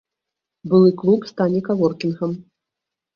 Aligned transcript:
Былы 0.69 0.89
клуб 1.01 1.27
стане 1.31 1.61
каворкінгам. 1.67 2.33